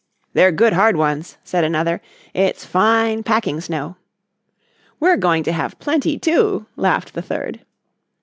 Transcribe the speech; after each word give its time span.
"They're 0.33 0.51
good 0.51 0.73
hard 0.73 0.95
ones," 0.97 1.37
said 1.43 1.63
another. 1.63 2.01
"It's 2.33 2.65
fine 2.65 3.21
packing 3.21 3.61
snow." 3.61 3.97
"We're 4.99 5.15
going 5.15 5.43
to 5.43 5.51
have 5.51 5.77
plenty, 5.77 6.17
too," 6.17 6.65
laughed 6.75 7.13
the 7.13 7.21
third. 7.21 7.59